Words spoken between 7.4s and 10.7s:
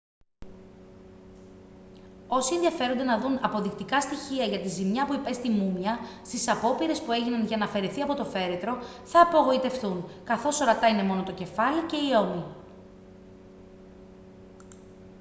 για να αφαιρεθεί από το φέρετρο θα απογοητευτούν καθώς